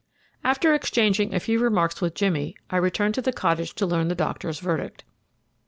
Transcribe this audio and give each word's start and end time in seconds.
After 0.43 0.73
exchanging 0.73 1.31
a 1.31 1.39
few 1.39 1.59
remarks 1.59 2.01
with 2.01 2.15
Jimmy, 2.15 2.55
I 2.71 2.77
returned 2.77 3.13
to 3.13 3.21
the 3.21 3.31
cottage 3.31 3.75
to 3.75 3.85
learn 3.85 4.07
the 4.07 4.15
doctor's 4.15 4.59
verdict. 4.59 5.03